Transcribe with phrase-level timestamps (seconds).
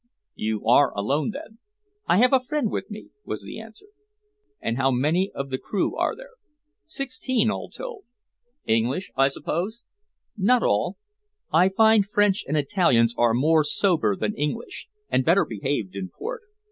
[0.33, 1.59] "You are alone, then?"
[2.07, 3.85] "I have a friend with me," was the answer.
[4.59, 6.31] "And how many of the crew are there?"
[6.85, 8.05] "Sixteen, all told."
[8.65, 9.85] "English, I suppose?"
[10.35, 10.97] "Not all.
[11.53, 16.41] I find French and Italians are more sober than English, and better behaved in port."